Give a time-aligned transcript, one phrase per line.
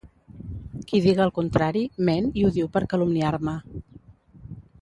[0.91, 3.55] Qui diga el contrari ment i ho diu per calumniar-me.